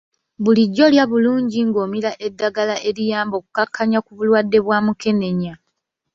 Bulijjo 0.43 0.85
lya 0.93 1.05
bulungi 1.11 1.59
ng'omira 1.67 2.11
eddagala 2.27 2.75
eriyamba 2.89 3.35
okukakkanya 3.37 3.99
ku 4.05 4.11
bulwadde 4.17 4.57
bwa 4.65 4.77
mukenenya. 4.85 5.53